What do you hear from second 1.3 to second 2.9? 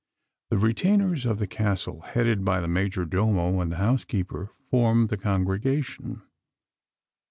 the Castle, headed by the